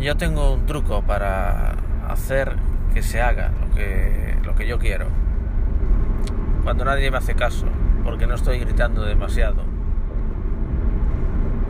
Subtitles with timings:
[0.00, 1.74] yo tengo un truco para
[2.08, 2.56] hacer
[2.94, 3.50] que se haga
[4.44, 5.06] lo que, yo quiero.
[6.62, 7.66] Cuando nadie me hace caso,
[8.04, 9.62] porque no estoy gritando demasiado.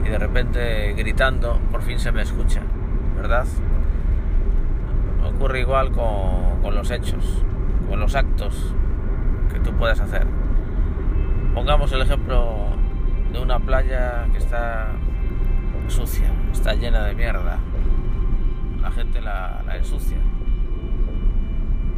[0.04, 2.61] Y de repente gritando por fin se me escucha,
[3.16, 3.46] ¿verdad?
[5.24, 7.42] Ocurre igual con, con los hechos,
[7.88, 8.74] con los actos
[9.52, 10.26] que tú puedes hacer.
[11.54, 12.68] Pongamos el ejemplo
[13.32, 14.88] de una playa que está
[15.89, 17.58] sucia, está llena de mierda.
[18.82, 20.18] La gente la, ensucia.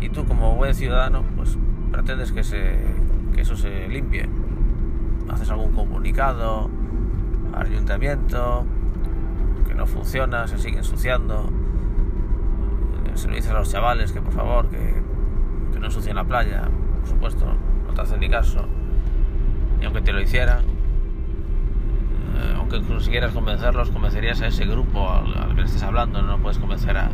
[0.01, 1.59] Y tú como buen ciudadano, pues
[1.93, 2.79] pretendes que, se,
[3.35, 4.29] que eso se limpie.
[5.29, 6.71] Haces algún comunicado
[7.55, 8.65] al ayuntamiento,
[9.67, 11.51] que no funciona, se sigue ensuciando.
[13.15, 15.03] Se lo dices a los chavales que por favor, que,
[15.73, 16.69] que no ensucien la playa.
[17.01, 17.45] Por supuesto,
[17.87, 18.67] no te hacen ni caso.
[19.81, 20.80] Y aunque te lo hicieran,
[22.41, 26.97] eh, aunque consiguieras convencerlos, convencerías a ese grupo al, que estés hablando, no puedes convencer
[26.97, 27.11] a,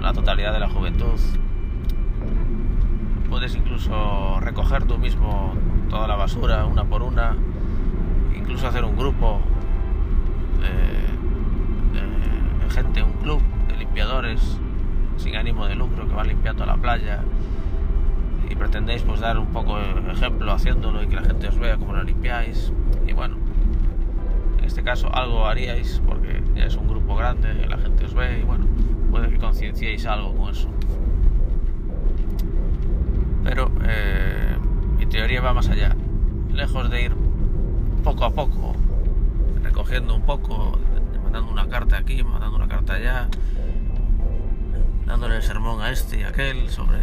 [0.00, 1.18] la totalidad de la juventud.
[3.28, 5.54] Puedes incluso recoger tú mismo
[5.88, 7.36] toda la basura una por una,
[8.36, 9.40] incluso hacer un grupo
[10.60, 11.00] de,
[12.70, 14.58] gente, un club de limpiadores
[15.16, 17.22] sin ánimo de lucro que van limpiando la playa
[18.48, 21.92] y pretendéis pues dar un poco ejemplo haciéndolo y que la gente os vea cómo
[21.92, 22.72] lo limpiáis
[23.06, 23.49] y bueno en
[24.70, 28.66] este caso algo haríais porque es un grupo grande la gente os ve y bueno
[29.10, 30.68] puede que concienciéis algo con eso
[33.42, 34.56] pero eh,
[34.96, 35.96] mi teoría va más allá
[36.52, 37.12] lejos de ir
[38.04, 38.76] poco a poco
[39.60, 40.78] recogiendo un poco
[41.24, 43.28] mandando una carta aquí mandando una carta allá
[45.04, 46.98] dándole el sermón a este y a aquel sobre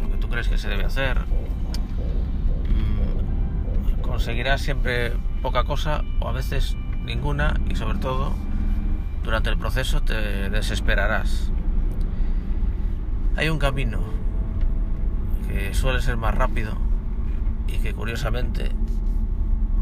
[0.00, 1.18] lo que tú crees que se debe hacer.
[2.70, 8.32] Mm, Conseguirás siempre poca cosa o a veces ninguna y sobre todo
[9.24, 11.50] durante el proceso te desesperarás.
[13.36, 14.00] Hay un camino
[15.48, 16.76] que suele ser más rápido
[17.66, 18.72] y que curiosamente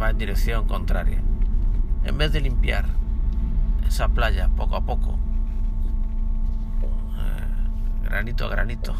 [0.01, 1.23] va en dirección contraria.
[2.05, 2.87] En vez de limpiar
[3.87, 5.19] esa playa poco a poco,
[7.19, 8.95] eh, granito a granito.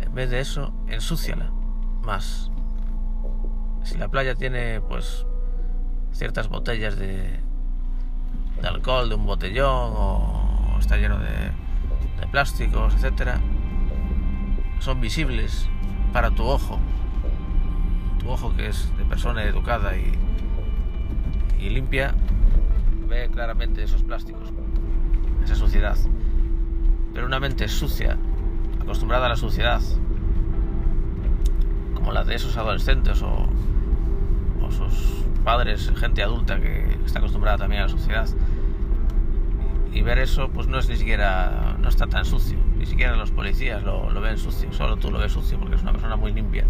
[0.00, 1.50] En vez de eso, ensúciala
[2.02, 2.50] más.
[3.82, 5.26] Si la playa tiene, pues,
[6.18, 7.38] ciertas botellas de,
[8.64, 11.52] alcohol, de un botellón, o está lleno de,
[12.32, 13.40] plásticos, etcétera,
[14.80, 15.68] son visibles
[16.12, 16.78] para tu ojo.
[18.18, 20.12] Tu ojo que es de persona educada y,
[21.60, 22.14] y limpia,
[23.08, 24.52] ve claramente esos plásticos,
[25.44, 25.96] esa suciedad.
[27.14, 28.18] Pero una mente sucia,
[28.82, 29.80] acostumbrada a la suciedad,
[31.94, 33.48] como la de esos adolescentes o
[34.70, 38.28] sus padres, gente adulta que está acostumbrada también a la suciedad,
[39.92, 43.30] y ver eso, pues no es ni siquiera, no está tan sucio, ni siquiera los
[43.30, 46.32] policías lo, lo ven sucio, solo tú lo ves sucio porque es una persona muy
[46.32, 46.64] limpia.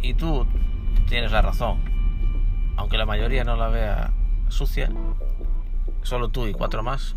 [0.00, 0.46] Y tú
[1.08, 1.78] tienes la razón,
[2.76, 4.12] aunque la mayoría no la vea
[4.48, 4.90] sucia,
[6.02, 7.14] solo tú y cuatro más,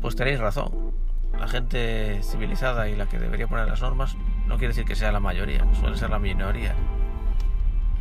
[0.00, 0.70] pues tenéis razón.
[1.38, 4.16] La gente civilizada y la que debería poner las normas
[4.46, 6.74] no quiere decir que sea la mayoría, suele ser la minoría.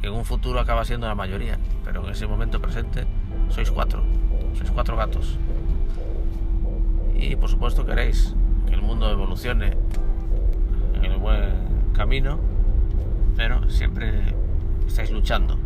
[0.02, 3.06] Que en un futuro acaba siendo la mayoría, pero en ese momento presente
[3.50, 4.04] sois cuatro,
[4.54, 5.38] sois cuatro gatos.
[7.16, 8.36] Y por supuesto queréis
[8.68, 9.78] que el mundo evolucione
[10.96, 12.40] en el buen camino,
[13.36, 14.36] pero siempre
[14.88, 15.58] estáis luchando.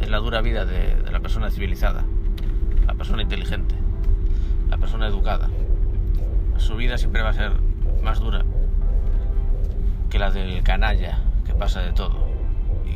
[0.00, 2.04] Es la dura vida de, la persona civilizada,
[2.86, 3.74] la persona inteligente,
[4.68, 5.48] la persona educada.
[6.58, 7.52] Su vida siempre va a ser
[8.02, 8.44] más dura
[10.10, 12.25] que la del canalla que pasa de todo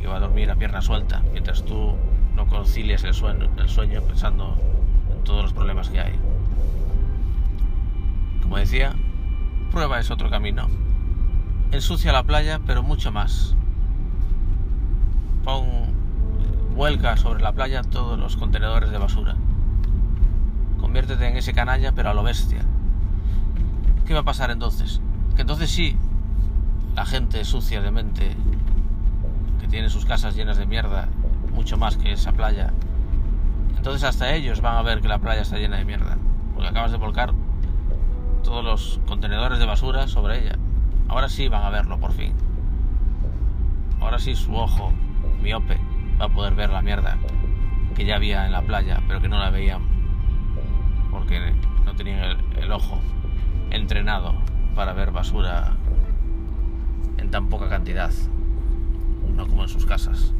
[0.01, 1.95] que va a dormir a pierna suelta mientras tú
[2.35, 4.57] no concilias el sueño, el sueño pensando
[5.11, 6.19] en todos los problemas que hay.
[8.41, 8.93] Como decía,
[9.71, 10.67] prueba es otro camino.
[11.71, 13.55] Ensucia la playa, pero mucho más.
[15.43, 15.65] Pon,
[16.75, 19.35] vuelca sobre la playa todos los contenedores de basura.
[20.79, 22.65] Conviértete en ese canalla, pero a lo bestia.
[24.05, 24.99] ¿Qué va a pasar entonces?
[25.35, 25.95] Que entonces sí,
[26.95, 28.35] la gente sucia de mente,
[29.71, 31.07] que tiene sus casas llenas de mierda,
[31.53, 32.73] mucho más que esa playa,
[33.77, 36.17] entonces hasta ellos van a ver que la playa está llena de mierda,
[36.53, 37.33] porque acabas de volcar
[38.43, 40.57] todos los contenedores de basura sobre ella.
[41.07, 42.33] Ahora sí van a verlo por fin.
[44.01, 44.91] Ahora sí su ojo
[45.41, 45.79] miope
[46.19, 47.17] va a poder ver la mierda
[47.95, 49.81] que ya había en la playa, pero que no la veían
[51.11, 51.53] porque
[51.85, 52.99] no tenían el ojo
[53.69, 54.35] entrenado
[54.75, 55.77] para ver basura
[57.17, 58.11] en tan poca cantidad,
[59.47, 60.33] como en sus casas.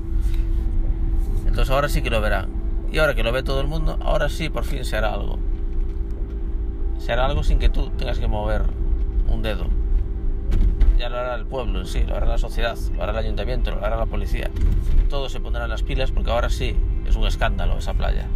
[1.45, 2.49] Entonces ahora sí que lo verán
[2.91, 5.39] Y ahora que lo ve todo el mundo, ahora sí, por fin se hará algo.
[6.97, 8.63] Se hará algo sin que tú tengas que mover
[9.27, 9.67] un dedo.
[10.97, 13.71] Ya lo hará el pueblo en sí, lo hará la sociedad, lo hará el ayuntamiento,
[13.71, 14.51] lo hará la policía.
[15.09, 16.75] Todos se pondrán las pilas porque ahora sí
[17.07, 18.27] es un escándalo esa playa.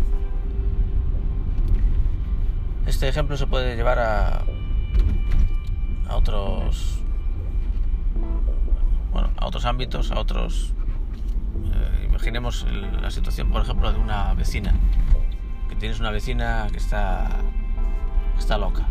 [2.87, 4.45] Este ejemplo se puede llevar a,
[6.07, 7.04] a otros
[9.15, 10.73] bueno, a otros ámbitos, a otros
[11.73, 12.65] eh, imaginemos
[13.01, 14.73] la situación, por ejemplo, de una vecina,
[15.69, 17.29] que tienes una vecina que está
[18.37, 18.89] está loca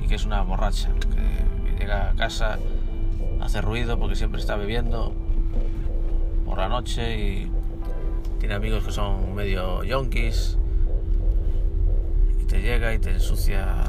[0.00, 2.60] y que es una borracha, que, llega a casa,
[3.40, 5.12] hace ruido porque siempre está bebiendo
[6.44, 7.50] por la noche y
[8.38, 10.58] tiene amigos que son medio yonkis
[12.40, 13.82] y te llega y te ensucia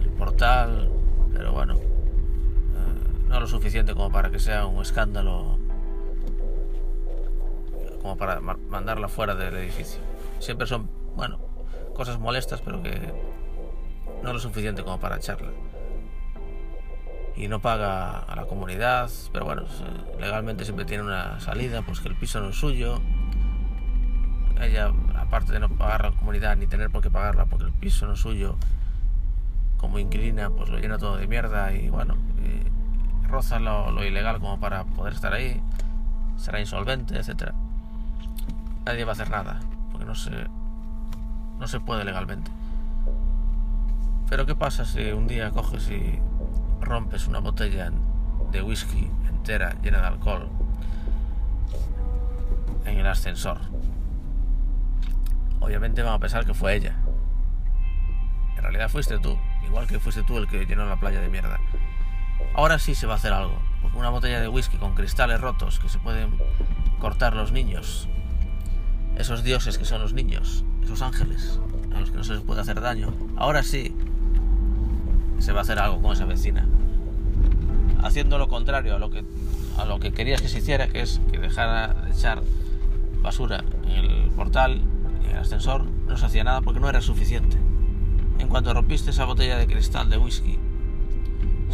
[0.00, 0.92] el portal,
[1.32, 1.74] pero bueno,
[3.34, 5.58] no lo suficiente como para que sea un escándalo,
[8.00, 9.98] como para mandarla fuera del edificio.
[10.38, 11.40] Siempre son, bueno,
[11.96, 12.96] cosas molestas, pero que
[14.22, 15.50] no lo suficiente como para echarla.
[17.34, 19.64] Y no paga a la comunidad, pero bueno,
[20.20, 23.00] legalmente siempre tiene una salida, pues que el piso no es suyo.
[24.60, 28.06] Ella, aparte de no pagar la comunidad ni tener por qué pagarla porque el piso
[28.06, 28.54] no es suyo,
[29.76, 32.16] como inquilina, pues lo llena todo de mierda y bueno,
[33.34, 35.60] roza lo, ilegal como para poder estar ahí,
[36.36, 37.52] será insolvente, etcétera.
[38.86, 39.58] Nadie va a hacer nada,
[39.90, 40.30] porque no se,
[41.58, 42.52] no se puede legalmente.
[44.28, 46.20] Pero ¿qué pasa si un día coges y
[46.80, 47.90] rompes una botella
[48.52, 50.48] de whisky entera llena de alcohol
[52.84, 53.58] en el ascensor?
[55.58, 56.94] Obviamente van a pensar que fue ella.
[58.56, 59.36] En realidad fuiste tú,
[59.66, 61.58] igual que fuiste tú el que llenó la playa de mierda.
[62.54, 63.58] Ahora sí se va a hacer algo,
[63.94, 66.38] una botella de whisky con cristales rotos que se pueden
[67.00, 68.08] cortar los niños,
[69.16, 71.60] esos dioses que son los niños, esos ángeles
[71.94, 73.12] a los que no se les puede hacer daño.
[73.36, 73.94] Ahora sí
[75.38, 76.66] se va a hacer algo con esa vecina.
[78.02, 79.24] Haciendo lo contrario a lo que,
[79.78, 82.42] a lo que querías que se hiciera, que es que dejara de echar
[83.22, 84.82] basura en el portal
[85.24, 87.56] en el ascensor, no se hacía nada porque no era suficiente.
[88.38, 90.58] En cuanto rompiste esa botella de cristal de whisky,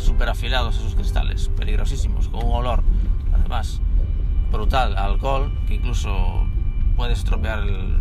[0.00, 2.82] súper afilados esos cristales, peligrosísimos, con un olor,
[3.32, 3.80] además,
[4.50, 6.46] brutal, alcohol, que incluso
[6.96, 8.00] puede estropear el,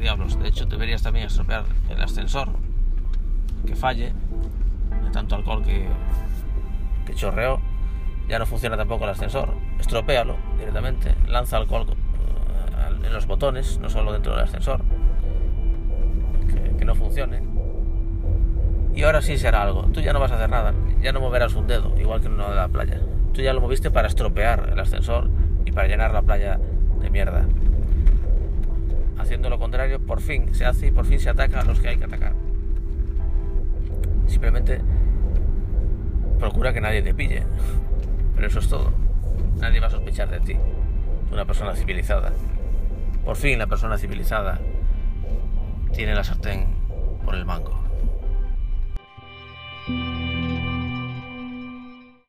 [0.00, 0.38] diablos.
[0.38, 2.50] De hecho, deberías también estropear el ascensor
[3.66, 4.12] que falle
[5.02, 5.88] de tanto alcohol que,
[7.06, 7.60] que chorreó.
[8.28, 9.54] Ya no funciona tampoco el ascensor.
[9.78, 11.14] Estropéalo directamente.
[11.26, 14.82] Lanza alcohol eh, en los botones, no solo dentro del ascensor.
[16.48, 17.42] Que, que no funcione.
[18.94, 19.82] Y ahora sí se hará algo.
[19.92, 20.72] Tú ya no vas a hacer nada.
[21.04, 23.00] Ya no moverás un dedo, igual que en uno de la playa.
[23.32, 25.30] Tú ya lo moviste para estropear el ascensor
[25.64, 26.58] y para llenar la playa
[27.00, 27.46] de mierda
[29.24, 31.88] haciendo lo contrario, por fin se hace y por fin se ataca a los que
[31.88, 32.34] hay que atacar.
[34.26, 34.80] Simplemente
[36.38, 37.42] procura que nadie te pille.
[38.34, 38.92] Pero eso es todo.
[39.60, 40.56] Nadie va a sospechar de ti.
[41.32, 42.32] Una persona civilizada.
[43.24, 44.60] Por fin la persona civilizada
[45.92, 46.66] tiene la sartén
[47.24, 47.80] por el mango.